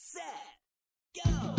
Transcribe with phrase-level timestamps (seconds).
[0.00, 0.22] set,
[1.14, 1.54] go!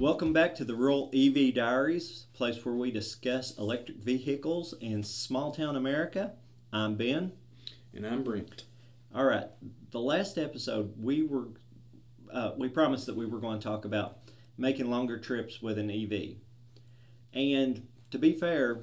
[0.00, 5.04] Welcome back to the Rural EV Diaries, a place where we discuss electric vehicles in
[5.04, 6.32] small town America.
[6.72, 7.30] I'm Ben.
[7.94, 8.64] And I'm Brent.
[9.14, 9.46] All right,
[9.92, 11.50] the last episode we were
[12.32, 14.18] uh, we promised that we were going to talk about
[14.58, 16.38] making longer trips with an EV.
[17.34, 18.82] And to be fair,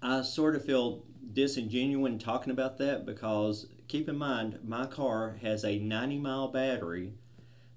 [0.00, 5.64] I sort of feel disingenuous talking about that because keep in mind my car has
[5.64, 7.14] a 90 mile battery,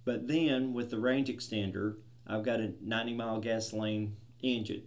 [0.05, 1.95] but then with the range extender,
[2.27, 4.83] I've got a 90 mile gasoline engine.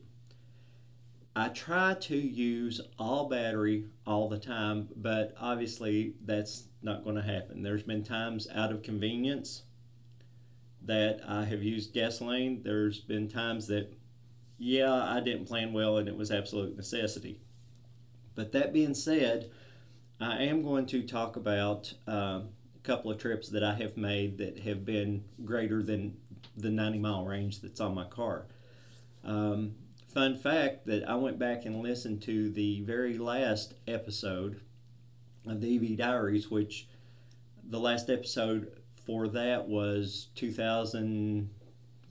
[1.35, 7.23] I try to use all battery all the time, but obviously that's not going to
[7.23, 7.63] happen.
[7.63, 9.63] There's been times out of convenience
[10.83, 12.63] that I have used gasoline.
[12.63, 13.98] There's been times that,
[14.59, 17.41] yeah, I didn't plan well and it was absolute necessity.
[18.35, 19.51] But that being said,
[20.21, 24.39] I am going to talk about uh, a couple of trips that I have made
[24.39, 26.17] that have been greater than
[26.57, 28.47] the 90 mile range that's on my car.
[29.25, 29.75] Um,
[30.07, 34.61] fun fact that I went back and listened to the very last episode
[35.47, 36.89] of the EV Diaries, which
[37.63, 38.73] the last episode
[39.07, 40.29] for that was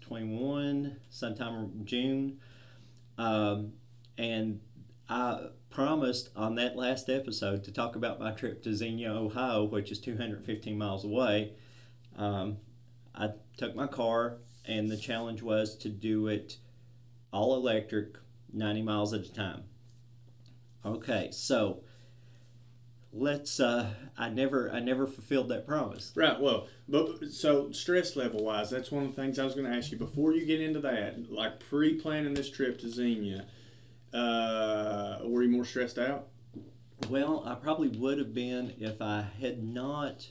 [0.08, 2.40] 2021, sometime June.
[3.18, 3.74] Um,
[4.18, 4.62] and
[5.10, 9.92] I promised on that last episode to talk about my trip to Xenia, Ohio, which
[9.92, 11.54] is 215 miles away.
[12.16, 12.58] Um,
[13.14, 16.58] I took my car, and the challenge was to do it
[17.32, 18.18] all electric,
[18.54, 19.64] 90 miles at a time.
[20.86, 21.82] Okay, so
[23.14, 23.60] let's.
[23.60, 26.12] Uh, I never, I never fulfilled that promise.
[26.16, 26.40] Right.
[26.40, 29.76] Well, but so stress level wise, that's one of the things I was going to
[29.76, 31.32] ask you before you get into that.
[31.32, 33.46] Like pre planning this trip to Xenia,
[34.14, 36.28] uh, were you more stressed out?
[37.10, 40.28] Well, I probably would have been if I had not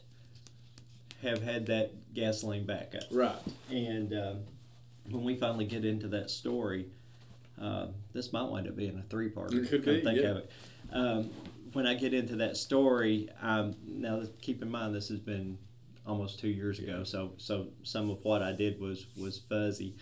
[1.23, 3.05] have had that gasoline backup.
[3.11, 3.37] Right.
[3.71, 4.39] And um,
[5.11, 6.87] when we finally get into that story,
[7.61, 9.53] uh, this might wind up being a three part.
[9.55, 10.27] It could be, Think yeah.
[10.29, 10.51] of it.
[10.93, 11.31] Um,
[11.77, 15.59] when I get into that story, um, now keep in mind this has been
[16.07, 19.95] almost two years ago, so so some of what I did was was fuzzy,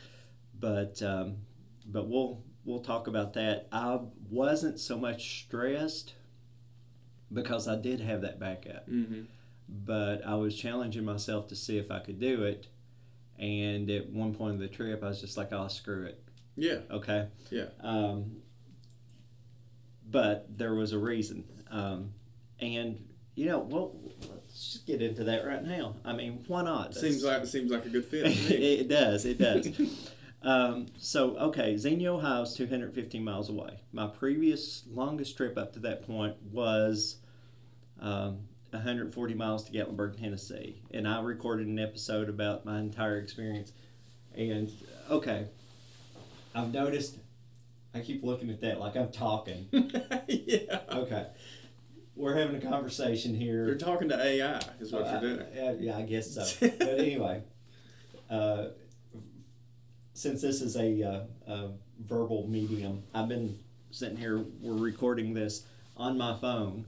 [0.59, 1.39] but um,
[1.85, 3.67] but we'll we'll talk about that.
[3.73, 3.99] I
[4.31, 6.15] wasn't so much stressed
[7.33, 9.23] because I did have that backup Mm-hmm.
[9.69, 12.69] but I was challenging myself to see if I could do it.
[13.39, 16.23] And at one point of the trip, I was just like, "I'll "Oh, screw it."
[16.55, 16.79] Yeah.
[16.89, 17.27] Okay.
[17.51, 17.71] Yeah.
[17.81, 18.37] Um,
[20.09, 22.15] but there was a reason, um,
[22.61, 23.05] and
[23.35, 23.97] you know, well,
[24.31, 25.97] let's just get into that right now.
[26.05, 26.95] I mean, why not?
[26.95, 28.25] Seems That's- like seems like a good fit.
[28.25, 28.57] to me.
[28.79, 29.25] it does.
[29.25, 29.69] It does.
[30.43, 33.81] um, so, okay, Xenia, Ohio is 215 miles away.
[33.93, 37.17] My previous longest trip up to that point was
[38.01, 40.83] um, 140 miles to Gatlinburg, Tennessee.
[40.93, 43.73] And I recorded an episode about my entire experience.
[44.37, 44.71] And,
[45.11, 45.49] okay,
[46.55, 47.19] I've noticed,
[47.93, 49.67] I keep looking at that like I'm talking.
[50.29, 50.81] yeah.
[50.93, 51.27] Okay.
[52.17, 53.67] We're having a conversation here.
[53.67, 55.47] You're talking to AI, is what Uh, you're doing.
[55.55, 56.69] Yeah, yeah, I guess so.
[56.79, 57.43] but anyway,
[58.31, 58.67] uh,
[60.13, 63.59] since this is a, uh, a verbal medium, I've been
[63.91, 64.39] sitting here.
[64.61, 65.67] We're recording this
[65.97, 66.87] on my phone,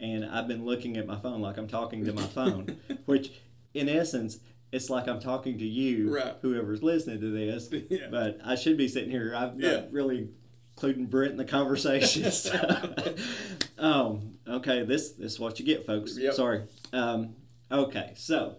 [0.00, 2.76] and I've been looking at my phone like I'm talking to my phone,
[3.06, 3.32] which,
[3.74, 4.38] in essence,
[4.72, 6.34] it's like I'm talking to you, Right.
[6.42, 7.68] whoever's listening to this.
[7.90, 8.08] Yeah.
[8.10, 9.32] But I should be sitting here.
[9.36, 9.72] I'm Yeah.
[9.76, 10.30] not really
[10.76, 12.24] including Brent in the conversation.
[13.78, 16.16] um, okay, this, this is what you get, folks.
[16.18, 16.34] Yep.
[16.34, 16.62] Sorry.
[16.92, 17.36] Um,
[17.70, 18.56] okay, so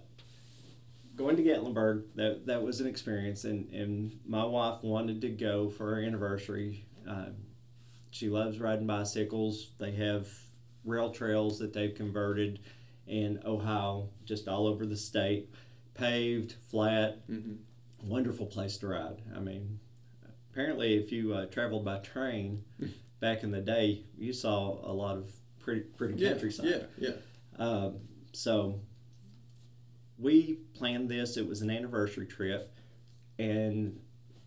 [1.16, 5.70] going to Gatlinburg, that, that was an experience, and, and my wife wanted to go
[5.70, 6.86] for her anniversary.
[7.08, 7.36] Um,
[8.12, 9.72] she loves riding bicycles.
[9.78, 10.28] They have
[10.86, 12.60] rail trails that they've converted
[13.08, 15.50] in Ohio, just all over the state,
[15.94, 17.58] paved, flat, Mhm.
[18.04, 19.22] wonderful place to ride.
[19.36, 19.80] I mean,
[20.56, 22.64] apparently, if you uh, traveled by train
[23.20, 25.28] back in the day, you saw a lot of
[25.60, 26.30] pretty pretty Yeah.
[26.32, 26.88] countryside.
[26.98, 27.10] Yeah.
[27.10, 27.64] Yeah.
[27.64, 27.96] Um,
[28.32, 28.80] so
[30.18, 31.36] we planned this.
[31.36, 32.74] It was an anniversary trip,
[33.38, 34.00] and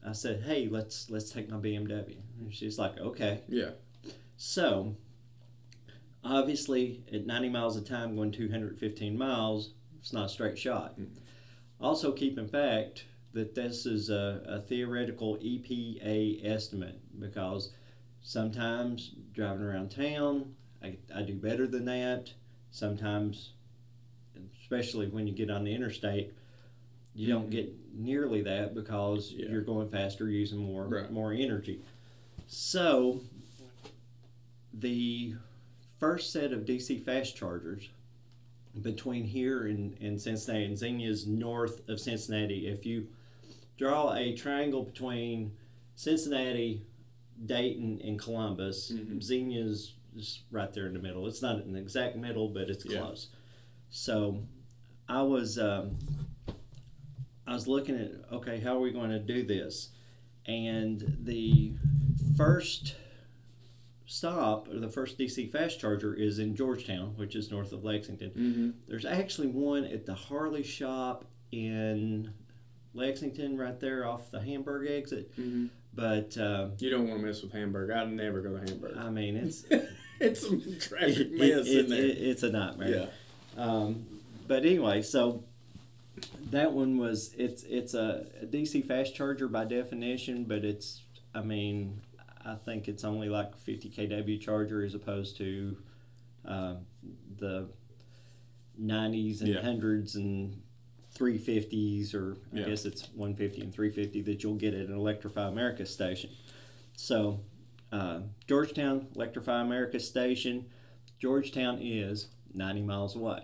[0.06, 3.70] I said, "Hey, let's let's take my BMW." And she's like, "Okay." Yeah.
[4.38, 4.96] So
[6.24, 10.98] obviously, at 90 miles a time, going 215 miles, it's not a straight shot.
[10.98, 11.08] Mm.
[11.80, 13.04] Also, keep in fact
[13.38, 17.70] that this is a, a theoretical EPA estimate because
[18.20, 22.32] sometimes driving around town, I, I do better than that.
[22.72, 23.52] Sometimes,
[24.60, 26.32] especially when you get on the interstate,
[27.14, 27.50] you don't Mhm.
[27.52, 29.50] get nearly that because Yeah.
[29.50, 31.10] you're going faster, using more Right.
[31.12, 31.80] more energy.
[32.48, 33.20] So,
[34.74, 35.34] the
[35.98, 37.88] first set of DC fast chargers
[38.82, 42.66] between here and, and Cincinnati, and Xenia is north of Cincinnati.
[42.66, 43.08] If you
[43.78, 45.52] draw a triangle between
[45.94, 46.82] Cincinnati,
[47.46, 49.22] Dayton, and Columbus, Mhm.
[49.22, 51.28] Xenia is is right there in the middle.
[51.28, 52.98] It's not an exact middle, but it's Yeah.
[53.02, 53.28] close.
[53.88, 54.42] So,
[55.08, 55.96] I was um,
[57.46, 59.90] I was looking at okay, how are we going to do this?
[60.46, 61.74] And the
[62.36, 62.96] first
[64.06, 68.30] stop, or the first DC fast charger, is in Georgetown, which is north of Lexington.
[68.30, 68.70] Mm-hmm.
[68.88, 72.32] There's actually one at the Harley shop in
[72.98, 75.30] Lexington, right there off the Hamburg exit.
[75.38, 75.66] Mm-hmm.
[75.94, 77.90] But uh, You don't want to mess with Hamburg.
[77.90, 78.96] I'd never go to Hamburg.
[78.96, 79.64] I mean, it's
[80.20, 82.04] it's some traffic it- mess it- in there.
[82.04, 83.08] it- it's a nightmare.
[83.56, 83.62] yeah.
[83.62, 84.06] Um,
[84.46, 85.44] but anyway, so
[86.50, 91.02] that one was it's it's a, a DC fast charger by definition, but it's
[91.34, 92.00] I mean
[92.44, 95.76] I think it's only like 50 kW charger as opposed to
[96.46, 96.74] uh,
[97.38, 97.68] the
[98.80, 99.60] 90s and Yeah.
[99.62, 100.62] hundreds and
[101.18, 102.66] 350s or I Yeah.
[102.66, 106.30] guess it's 150 and 350 that you'll get at an Electrify America station.
[106.96, 107.40] So
[107.92, 110.66] uh, Georgetown Electrify America station,
[111.18, 113.40] Georgetown is 90 miles away.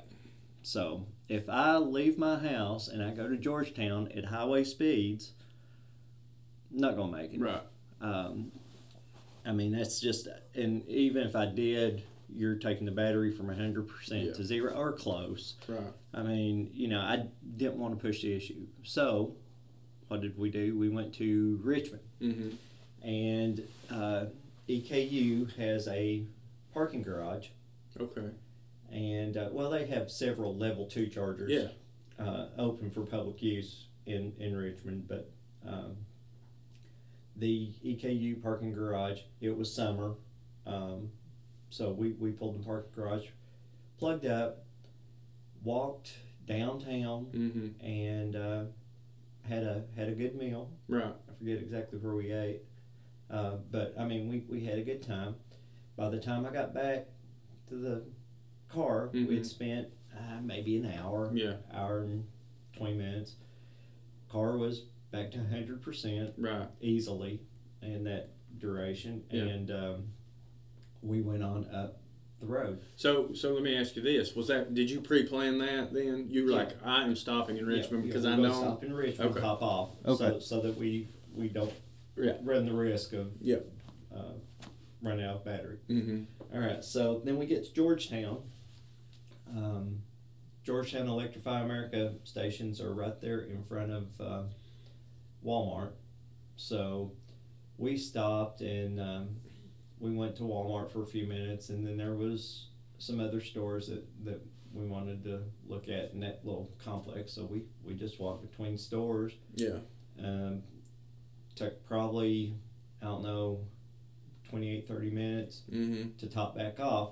[0.62, 5.32] So if I leave my house and I go to Georgetown at highway speeds,
[6.72, 7.40] I'm not gonna make it.
[7.40, 7.62] Right.
[8.00, 8.52] Um,
[9.46, 12.02] I mean that's just, and even if I did,
[12.34, 13.88] you're taking the battery from 100%
[14.26, 14.32] Yeah.
[14.32, 15.54] to zero or close.
[15.68, 15.80] Right.
[16.12, 17.26] I mean, you know, I
[17.56, 18.66] didn't want to push the issue.
[18.82, 19.36] So
[20.08, 20.76] what did we do?
[20.78, 23.06] We went to Richmond Mm-hmm.
[23.06, 24.26] and uh,
[24.68, 26.24] EKU has a
[26.72, 27.48] parking garage,
[28.00, 28.30] Okay.
[28.90, 32.24] and uh, well, they have several level two chargers Yeah.
[32.24, 35.06] uh, open for public use in in Richmond.
[35.06, 35.30] But
[35.66, 35.96] um,
[37.36, 40.14] the EKU parking garage, it was summer,
[40.66, 41.10] um,
[41.74, 43.26] so we we pulled the parking garage,
[43.98, 44.62] plugged up,
[45.64, 46.12] walked
[46.46, 47.84] downtown, Mm-hmm.
[47.84, 48.64] and uh,
[49.42, 50.70] had a had a good meal.
[50.88, 51.04] Right.
[51.28, 52.62] I forget exactly where we ate,
[53.28, 55.34] uh, but I mean, we, we had a good time.
[55.96, 57.06] By the time I got back
[57.68, 58.04] to the
[58.68, 59.26] car, Mhm.
[59.28, 61.56] we had spent uh, maybe an hour, Yeah.
[61.72, 62.24] hour and
[62.76, 63.34] twenty minutes.
[64.28, 66.68] Car was back to hundred percent Right.
[66.80, 67.40] easily
[67.82, 68.30] in that
[68.60, 69.42] duration, Yeah.
[69.42, 70.04] and um,
[71.04, 72.00] we went on up
[72.40, 72.80] the road.
[72.96, 75.92] So so let me ask you this: Was that did you pre-plan that?
[75.92, 76.56] Then you were Yeah.
[76.56, 78.52] like, I am stopping in Richmond Yeah, because yeah, I know.
[78.52, 79.40] stop in Richmond, Okay.
[79.40, 80.16] hop off, Okay.
[80.16, 81.72] so so that we we don't
[82.16, 82.38] Yeah.
[82.42, 83.58] run the risk of Yeah.
[84.14, 84.32] uh,
[85.02, 85.78] running out of battery.
[85.88, 86.24] Mm-hmm.
[86.54, 88.42] All right, so then we get to Georgetown.
[89.54, 90.02] Um,
[90.62, 94.42] Georgetown Electrify America stations are right there in front of uh,
[95.44, 95.92] Walmart.
[96.56, 97.12] So
[97.76, 99.36] we stopped and um,
[100.00, 102.66] we went to Walmart for a few minutes, and then there was
[102.98, 104.40] some other stores that, that
[104.72, 107.32] we wanted to look at in that little complex.
[107.32, 109.32] So we, we just walked between stores.
[109.54, 109.78] Yeah.
[110.22, 110.62] Um,
[111.56, 112.54] took probably,
[113.02, 113.60] I don't know,
[114.50, 116.16] 28, 30 minutes Mm-hmm.
[116.18, 117.10] to top back off.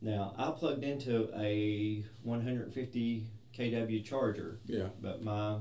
[0.00, 3.26] Now I plugged into a 150
[3.56, 4.88] kW charger, Yeah.
[5.00, 5.56] but my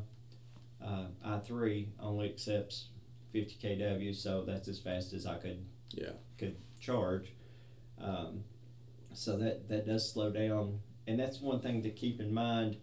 [0.84, 2.90] uh, i3 only accepts
[3.34, 6.12] 50 kW, so that's as fast as I could Yeah.
[6.38, 7.34] Could charge.
[8.00, 8.44] Um,
[9.14, 12.78] so that that does slow down, and that's one thing to keep in mind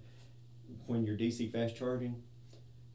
[0.87, 2.23] when you're DC fast charging.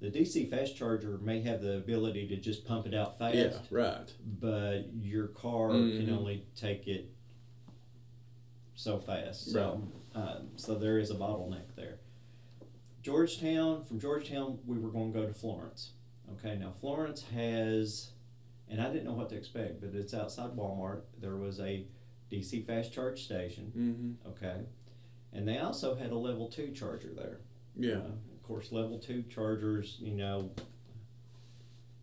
[0.01, 3.57] The DC fast charger may have the ability to just pump it out fast Yeah.
[3.69, 4.13] Right.
[4.39, 6.17] but your car can Mhm.
[6.17, 7.11] only take it
[8.75, 9.51] so fast.
[9.51, 11.99] So, uh, so there is a bottleneck there.
[13.01, 15.91] Georgetown, from Georgetown, we were going to go to Florence.
[16.33, 18.11] Okay, now Florence has,
[18.69, 21.01] and I didn't know what to expect, but it's outside Walmart.
[21.19, 21.85] There was a
[22.31, 23.71] DC fast charge station.
[23.75, 24.29] Mm-hmm.
[24.29, 24.61] Okay,
[25.33, 27.39] and they also had a level two charger there.
[27.75, 27.95] Yeah.
[27.95, 30.51] Uh, of course, level two chargers, you know,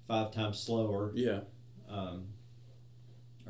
[0.06, 1.40] five times slower Yeah.
[1.88, 2.26] um,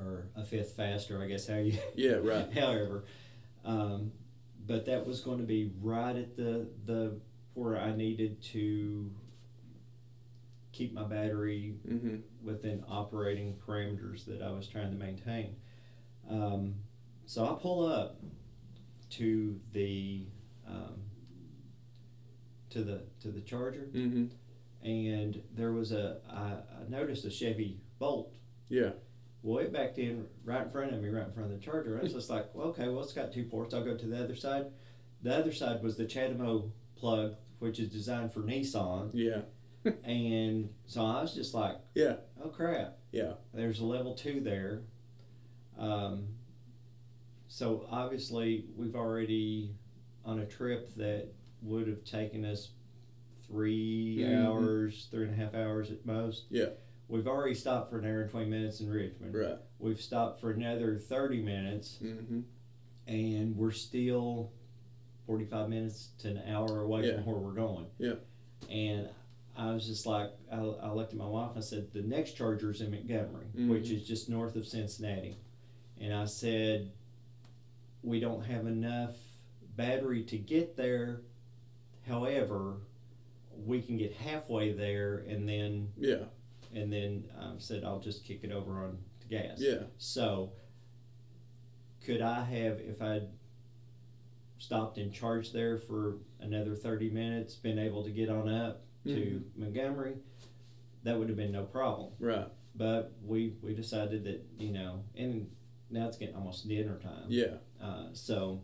[0.00, 1.78] or a fifth faster, I guess how you.
[1.94, 2.14] Yeah.
[2.23, 2.52] Right.
[2.52, 3.04] However,
[3.64, 4.12] um,
[4.66, 7.18] but that was going to be right at the the
[7.54, 9.11] where I needed to
[10.76, 12.16] keep my battery Mm-hmm.
[12.47, 15.56] within operating parameters that I was trying to maintain.
[16.30, 16.75] Um,
[17.26, 18.21] so I pull up
[19.11, 20.26] to the
[20.68, 21.00] um,
[22.71, 24.26] to the to the charger, Mm-hmm.
[24.87, 26.54] and there was a I,
[26.85, 28.35] I noticed a Chevy Bolt
[28.68, 28.90] Yeah.
[29.42, 31.99] Well, it backed in right in front of me, right in front of the charger.
[31.99, 33.73] I was just like, well, okay, well, it's got two ports.
[33.75, 34.66] I'll go to the other side.
[35.23, 39.11] The other side was the CHAdeMO plug, which is designed for Nissan.
[39.14, 39.42] Yeah.
[40.05, 42.16] And so I was just like, Yeah.
[42.43, 43.35] oh crap, Yeah.
[43.55, 44.83] there's a level two there.
[45.78, 46.28] Um,
[47.49, 49.75] so obviously we've already
[50.25, 51.28] on a trip that
[51.62, 52.71] would have taken us
[53.49, 54.45] 3 Mhm.
[54.45, 56.47] hours, three and a half hours at most.
[56.50, 56.71] Yeah.
[57.09, 59.33] We've already stopped for an hour and twenty minutes in Richmond.
[59.33, 59.59] Right.
[59.78, 62.40] We've stopped for another thirty minutes, Mm-hmm.
[63.07, 64.50] and we're still
[65.25, 67.14] forty-five minutes to an hour away Yeah.
[67.14, 67.87] from where we're going.
[67.99, 68.14] Yeah.
[68.69, 69.09] And
[69.56, 72.32] I was just like, I, I looked at my wife and I said, the next
[72.32, 73.68] charger's in Montgomery, Mhm.
[73.70, 75.38] which is just north of Cincinnati.
[76.00, 76.92] And I said,
[78.02, 79.14] we don't have enough
[79.76, 81.22] battery to get there.
[82.06, 82.76] However,
[83.64, 86.25] we can get halfway there, and then Yeah.
[86.75, 89.58] and then um, said I'll just kick it over on to gas.
[89.58, 89.84] Yeah.
[89.96, 90.52] So,
[92.04, 93.28] could I have, if I'd
[94.58, 99.42] stopped and charged there for another 30 minutes, been able to get on up to
[99.56, 99.56] Mhm.
[99.56, 100.16] Montgomery?
[101.04, 102.12] That would have been no problem.
[102.18, 102.48] Right.
[102.75, 105.48] But we, we decided that, you know, and
[105.90, 107.26] now it's getting almost dinner time.
[107.28, 107.58] Yeah.
[107.80, 108.62] Uh, so,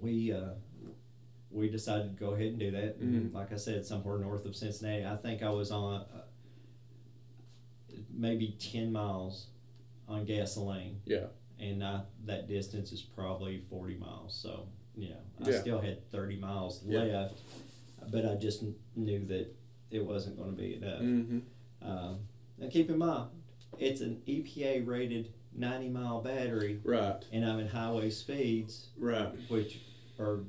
[0.00, 0.54] we, uh,
[1.50, 2.98] we decided to go ahead and do that.
[3.00, 3.02] Mhm.
[3.16, 5.04] And like I said, somewhere north of Cincinnati.
[5.06, 6.24] I think I was on uh,
[8.10, 9.48] maybe 10 miles
[10.08, 11.00] on gasoline.
[11.04, 11.26] Yeah.
[11.58, 14.34] And uh, that distance is probably 40 miles.
[14.34, 14.66] So,
[14.96, 15.60] you know, I Yeah.
[15.60, 17.02] still had 30 miles Yeah.
[17.02, 17.40] left,
[18.10, 18.64] but I just
[18.96, 19.54] knew that
[19.90, 21.00] it wasn't going to be enough.
[21.00, 21.88] Mm-hmm.
[21.88, 22.18] Um,
[22.60, 23.28] and keep in mind,
[23.78, 27.22] it's an EPA rated 90 mile battery, Right.
[27.32, 29.32] and I'm in highway speeds, Right.
[29.48, 29.80] which
[30.18, 30.40] are,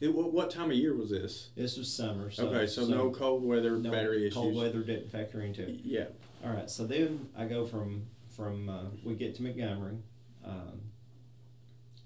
[0.00, 1.50] It, what, what time of year was this?
[1.56, 2.30] this was summer.
[2.30, 4.34] So, okay, so, no cold weather no battery issues.
[4.34, 5.80] cold weather didn't factor into it.
[5.84, 6.06] Yeah.
[6.44, 9.98] All right, so then I go from from uh, we get to Montgomery.
[10.44, 10.80] Um,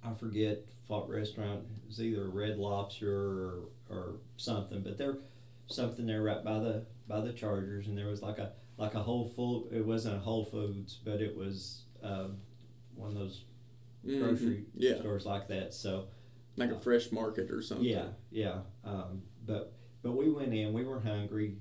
[0.04, 1.60] I forget what restaurant.
[1.84, 3.54] It was either Red Lobster or,
[3.90, 5.18] or something, but there
[5.66, 9.02] something there right by the by the Chargers, and there was like a like a
[9.02, 9.68] Whole Food.
[9.72, 12.38] It wasn't a Whole Foods, but it was um,
[12.94, 13.44] one of those
[14.04, 14.18] Mhm.
[14.20, 14.98] grocery Yeah.
[14.98, 15.72] stores like that.
[15.72, 16.08] So
[16.56, 17.86] Like a fresh market or something.
[17.86, 18.60] yeah, yeah.
[18.84, 19.72] Um, but
[20.02, 20.72] but we went in.
[20.74, 21.56] We were hungry,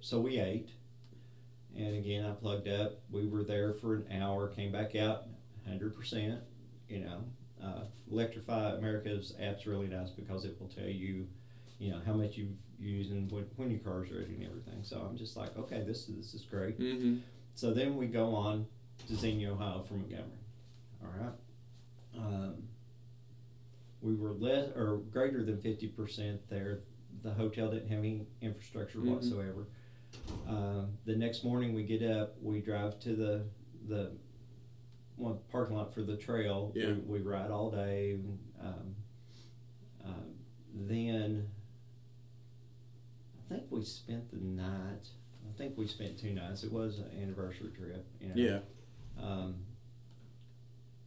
[0.00, 0.68] so we ate.
[1.74, 3.00] And again, I plugged up.
[3.10, 4.48] We were there for an hour.
[4.48, 5.24] Came back out,
[5.66, 6.40] hundred percent.
[6.88, 7.24] You know,
[7.62, 11.26] uh, Electrify America's app's really nice because it will tell you,
[11.78, 14.82] you know, how much you've used and when, when your car's ready and everything.
[14.82, 16.78] So I'm just like, okay, this this is great.
[16.78, 17.16] Mm-hmm.
[17.54, 18.66] So then we go on
[19.08, 20.24] to Xenia, Ohio from Montgomery.
[21.02, 21.32] All right.
[22.18, 22.54] Um,
[24.00, 26.80] we were less or greater than fifty percent there.
[27.22, 29.14] The hotel didn't have any infrastructure Mhm.
[29.14, 29.66] whatsoever.
[30.46, 33.44] Um, the next morning we get up, we drive to the
[33.88, 34.12] the
[35.16, 36.72] one parking lot for the trail.
[36.74, 36.88] Yeah.
[36.92, 38.12] We, we ride all day.
[38.12, 38.94] and, Um,
[40.04, 40.34] um,
[40.74, 41.48] then
[43.48, 45.08] think we spent the night.
[45.48, 46.64] I think we spent two nights.
[46.64, 48.06] It was an anniversary trip.
[48.20, 48.34] You know?
[48.36, 48.58] Yeah.
[49.22, 49.56] Um,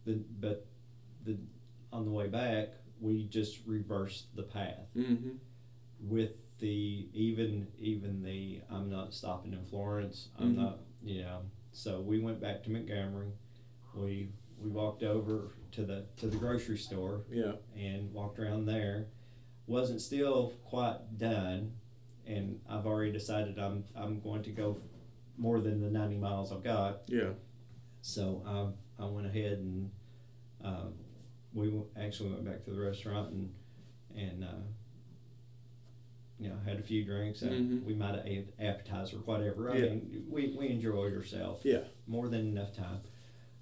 [0.06, 0.66] the, but
[1.26, 1.38] the
[1.92, 2.70] on the way back,
[3.00, 5.32] we just reversed the path Mm-hmm.
[6.02, 10.30] with the even even the I'm not stopping in Florence.
[10.38, 10.58] I'm Mhm.
[10.58, 11.42] not you know.
[11.72, 13.32] So we went back to Montgomery.
[13.96, 14.30] We
[14.62, 17.54] we walked over to the to the grocery store Yeah.
[17.76, 19.08] and walked around there.
[19.68, 21.74] Wasn't still quite done,
[22.30, 24.78] and I've already decided I'm I'm going to go
[25.38, 27.02] more than the 90 miles I've got.
[27.08, 27.32] Yeah.
[28.02, 29.90] So um, I went ahead and
[30.64, 30.94] um,
[31.54, 33.54] we actually went back to the restaurant and
[34.16, 34.48] and uh,
[36.40, 37.42] you know had a few drinks.
[37.42, 37.86] and Mhm.
[37.86, 39.72] We might have ate appetizer, whatever.
[39.72, 39.90] I Yeah.
[39.90, 41.66] mean, we we enjoyed ourselves.
[41.66, 41.84] Yeah.
[42.08, 43.02] more than enough time.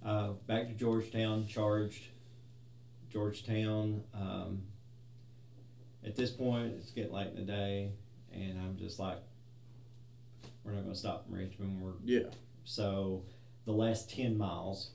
[0.03, 2.03] Uh, back to Georgetown, charged.
[3.09, 4.03] Georgetown.
[4.13, 4.61] Um,
[6.05, 7.91] at this point, it's getting late in the day,
[8.37, 9.17] and I'm just like,
[10.63, 11.81] we're not going to stop in Richmond.
[11.81, 12.29] We're Yeah.
[12.63, 13.23] so
[13.65, 14.91] the last 10 miles,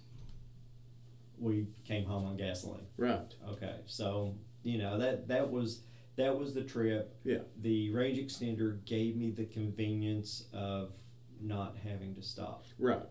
[1.39, 2.87] we came home on gasoline.
[2.97, 3.35] Right.
[3.49, 5.81] Okay, so you know that that was
[6.17, 7.17] that was the trip.
[7.25, 7.39] Yeah.
[7.63, 10.95] The range extender gave me the convenience of
[11.41, 12.65] not having to stop.
[12.79, 13.03] Right.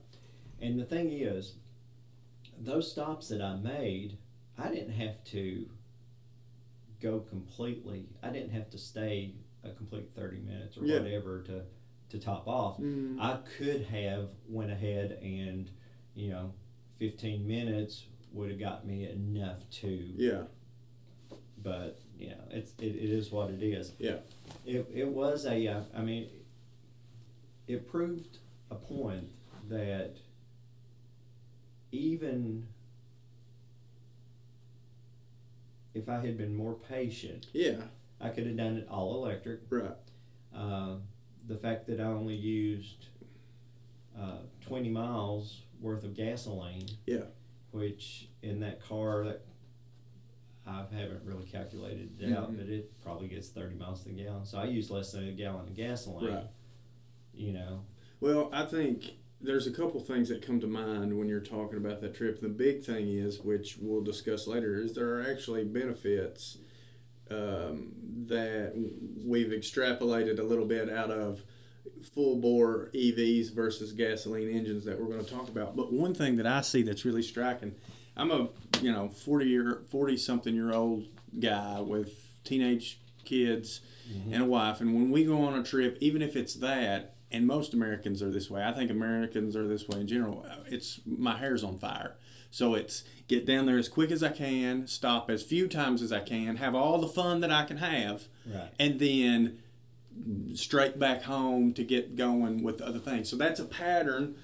[0.61, 1.55] And the thing is,
[2.59, 4.17] those stops that I made,
[4.57, 5.67] I didn't have to
[7.01, 8.05] go completely.
[8.21, 10.99] I didn't have to stay a complete thirty minutes or Yeah.
[10.99, 11.63] whatever to
[12.09, 12.77] to top off.
[12.79, 13.17] Mm.
[13.21, 15.69] I could have went ahead and,
[16.13, 16.51] you know,
[16.97, 18.03] 15 minutes
[18.33, 20.43] would have got me enough to, Yeah.
[21.63, 23.93] but you know, it's it, it is what it is.
[23.97, 24.17] Yeah.
[24.65, 26.27] It it was a uh, I mean,
[27.67, 28.39] it proved
[28.69, 29.29] a point
[29.69, 30.17] that
[31.93, 32.67] even
[35.93, 37.81] if I had been more patient, Yeah.
[38.21, 39.61] I could have done it all electric.
[39.69, 39.91] Right.
[40.55, 40.95] Uh,
[41.47, 43.07] the fact that I only used
[44.19, 44.37] uh,
[44.67, 46.87] 20 miles worth of gasoline.
[47.05, 47.23] Yeah.
[47.71, 49.41] Which in that car that
[50.67, 52.57] I haven't really calculated it out, Mhm.
[52.57, 54.45] but it probably gets 30 miles to the gallon.
[54.45, 56.33] So I use less than a gallon of gasoline.
[56.33, 56.47] Right.
[57.33, 57.85] You know.
[58.19, 62.01] Well, I think there's a couple things that come to mind when you're talking about
[62.01, 62.39] that trip.
[62.41, 66.59] The big thing is, which we'll discuss later, is there are actually benefits
[67.31, 67.93] um,
[68.27, 68.73] that
[69.25, 71.43] we've extrapolated a little bit out of
[72.13, 75.75] full bore EVs versus gasoline engines that we're going to talk about.
[75.75, 77.75] But one thing that I see that's really striking,
[78.17, 78.49] I'm a
[78.81, 81.05] you know 40 year 40 something year old
[81.39, 83.81] guy with teenage kids
[84.33, 87.47] and a wife, and when we go on a trip, even if it's that, and
[87.47, 88.63] most Americans are this way.
[88.63, 90.45] I think Americans are this way in general.
[90.67, 92.15] It's my hair's on fire.
[92.51, 96.11] So it's get down there as quick as I can, stop as few times as
[96.11, 98.69] I can, have all the fun that I can have, Right.
[98.77, 99.59] and then
[100.55, 103.29] straight back home to get going with other things.
[103.29, 104.35] So that's a pattern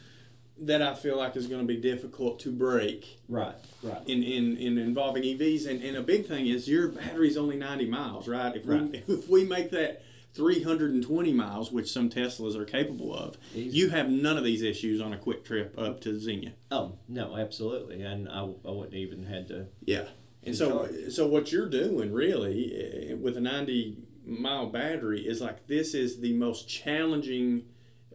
[0.59, 3.53] that I feel like is going to be difficult to break Right.
[3.83, 4.01] Right.
[4.07, 5.67] in, in, in involving EVs.
[5.67, 8.55] And, and a big thing is your battery's only 90 miles, right?
[8.55, 9.03] If, Right.
[9.07, 10.01] We, if we make that
[10.37, 13.75] 320 miles, which some Teslas are capable of, Easy.
[13.77, 16.53] you have none of these issues on a quick trip up to Xenia.
[16.71, 19.65] Oh no, absolutely, and I, I wouldn't even had to.
[19.83, 20.05] Yeah.
[20.43, 25.67] And so, so what you're doing really eh, with a 90 mile battery is like
[25.67, 27.63] this is the most challenging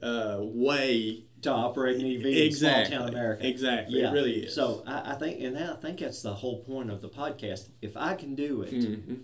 [0.02, 1.24] uh, way.
[1.42, 2.44] To operate an EV Exactly.
[2.44, 3.44] in small town America.
[3.48, 4.00] Exactly.
[4.00, 4.54] It really is.
[4.54, 7.68] So I, I think, and I think that's the whole point of the podcast.
[7.82, 9.22] If I can do it Mhm.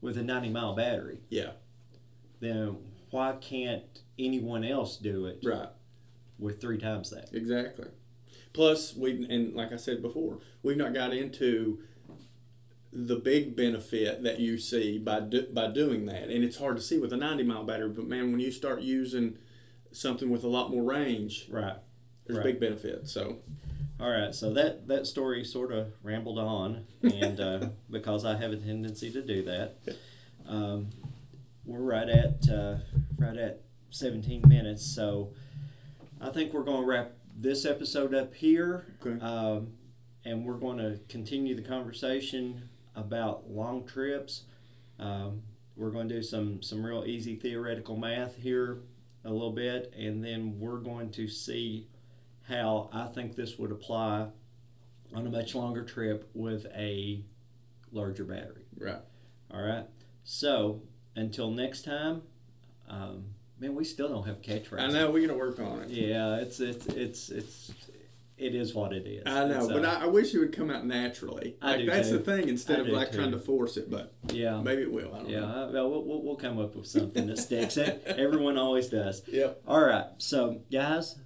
[0.00, 1.50] with a 90 mile battery, Yeah.
[2.40, 2.76] Then
[3.10, 3.84] why can't
[4.18, 5.68] anyone else do it Right.
[6.38, 7.30] with three times that?
[7.32, 7.86] Exactly.
[8.52, 11.80] Plus, we and like I said before, we've not got into
[12.92, 16.82] the big benefit that you see by do, by doing that, and it's hard to
[16.82, 17.88] see with a ninety mile battery.
[17.90, 19.38] But man, when you start using
[19.92, 21.76] something with a lot more range, Right.
[22.26, 22.44] there's Right.
[22.46, 23.08] big benefit.
[23.08, 23.38] So
[24.00, 24.34] All right.
[24.34, 29.12] So that that story sort of rambled on, and uh, because I have a tendency
[29.12, 29.76] to do that,
[30.46, 30.88] um,
[31.64, 32.76] we're right at uh,
[33.18, 34.84] right at 17 minutes.
[34.84, 35.32] So
[36.20, 39.20] I think we're going to wrap this episode up here, Okay.
[39.24, 39.72] um,
[40.24, 44.44] and we're going to continue the conversation about long trips.
[44.98, 45.42] Um,
[45.76, 48.80] we're going to do some some real easy theoretical math here
[49.24, 51.86] a little bit, and then we're going to see
[52.48, 54.28] how I think this would apply
[55.14, 57.24] on a much longer trip with a
[57.92, 58.64] larger battery.
[58.78, 59.00] right,
[59.52, 59.84] All right.
[60.24, 60.82] So
[61.16, 62.22] until next time,
[62.88, 63.24] um,
[63.58, 64.80] man, we still don't have catchphrase.
[64.80, 65.90] I know we're gonna work on it.
[65.90, 67.72] Yeah, it's it's it's it's
[68.38, 69.22] it is what it is.
[69.26, 71.56] I know, It's, but uh, I, I wish it would come out naturally.
[71.60, 72.18] I Like do that's too.
[72.18, 73.18] the thing, instead I of like too.
[73.18, 73.90] trying to force it.
[73.90, 74.62] But yeah.
[74.62, 75.14] maybe it will.
[75.14, 75.46] I don't Yeah, know.
[75.68, 77.76] I- well, we'll, we'll, we'll come up with something that sticks.
[78.06, 79.22] Everyone always does.
[79.28, 79.60] Yep.
[79.68, 81.16] All right, so guys,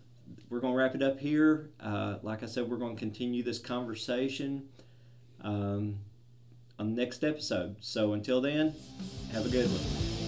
[0.50, 1.70] we're going to wrap it up here.
[1.78, 4.64] Uh, like I said, we're going to continue this conversation
[5.40, 5.98] um,
[6.78, 7.76] on the next episode.
[7.80, 8.74] So until then,
[9.32, 10.23] have a good one.